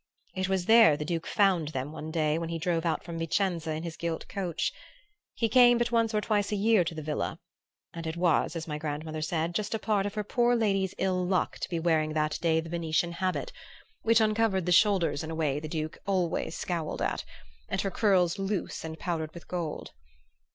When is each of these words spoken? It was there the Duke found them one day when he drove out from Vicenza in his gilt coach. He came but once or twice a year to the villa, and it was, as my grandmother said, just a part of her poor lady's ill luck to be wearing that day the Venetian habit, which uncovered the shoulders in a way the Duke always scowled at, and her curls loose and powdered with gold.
It 0.33 0.49
was 0.49 0.65
there 0.65 0.97
the 0.97 1.05
Duke 1.05 1.27
found 1.27 1.67
them 1.67 1.91
one 1.91 2.09
day 2.09 2.39
when 2.39 2.49
he 2.49 2.57
drove 2.57 2.87
out 2.87 3.03
from 3.03 3.19
Vicenza 3.19 3.69
in 3.73 3.83
his 3.83 3.95
gilt 3.97 4.27
coach. 4.27 4.73
He 5.35 5.47
came 5.47 5.77
but 5.77 5.91
once 5.91 6.11
or 6.11 6.21
twice 6.21 6.51
a 6.51 6.55
year 6.55 6.83
to 6.83 6.95
the 6.95 7.03
villa, 7.03 7.39
and 7.93 8.07
it 8.07 8.17
was, 8.17 8.55
as 8.55 8.67
my 8.67 8.79
grandmother 8.79 9.21
said, 9.21 9.53
just 9.53 9.75
a 9.75 9.77
part 9.77 10.07
of 10.07 10.15
her 10.15 10.23
poor 10.23 10.55
lady's 10.55 10.95
ill 10.97 11.23
luck 11.23 11.59
to 11.59 11.69
be 11.69 11.79
wearing 11.79 12.13
that 12.13 12.39
day 12.41 12.59
the 12.59 12.67
Venetian 12.71 13.11
habit, 13.11 13.51
which 14.01 14.19
uncovered 14.19 14.65
the 14.65 14.71
shoulders 14.71 15.23
in 15.23 15.29
a 15.29 15.35
way 15.35 15.59
the 15.59 15.67
Duke 15.69 15.99
always 16.07 16.57
scowled 16.57 17.03
at, 17.03 17.23
and 17.69 17.81
her 17.81 17.91
curls 17.91 18.39
loose 18.39 18.83
and 18.83 18.97
powdered 18.97 19.31
with 19.35 19.47
gold. 19.47 19.91